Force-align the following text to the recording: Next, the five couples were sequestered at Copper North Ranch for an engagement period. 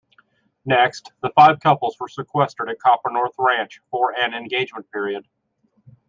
Next, 0.65 1.11
the 1.21 1.29
five 1.35 1.59
couples 1.59 1.95
were 1.99 2.07
sequestered 2.07 2.69
at 2.71 2.79
Copper 2.79 3.11
North 3.11 3.35
Ranch 3.37 3.81
for 3.91 4.17
an 4.17 4.33
engagement 4.33 4.89
period. 4.91 5.27